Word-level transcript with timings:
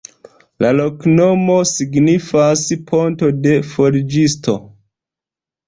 La 0.63 0.69
loknomo 0.77 1.57
signifas: 1.73 2.65
ponto 2.89 3.31
de 3.45 3.55
forĝisto. 3.77 4.59